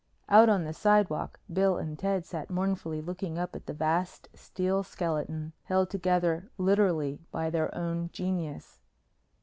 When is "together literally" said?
5.91-7.19